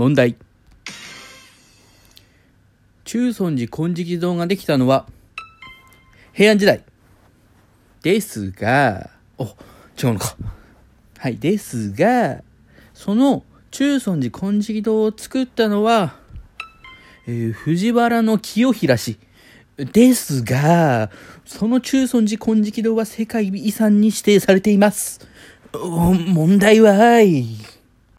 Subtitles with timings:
[0.00, 0.34] 問題。
[3.04, 5.06] 中尊寺金色堂ができたのは、
[6.32, 6.82] 平安時代。
[8.00, 10.36] ですが、お、違うのか。
[11.18, 12.42] はい、ですが、
[12.94, 16.16] その中尊寺金色堂を作ったのは、
[17.26, 19.18] えー、藤原の清平氏。
[19.76, 21.10] ですが、
[21.44, 25.20] その中尊寺金色堂は世界遺産に指定されています。
[25.74, 27.59] 問題は、い。